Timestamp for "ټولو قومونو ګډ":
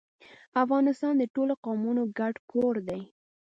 1.35-2.33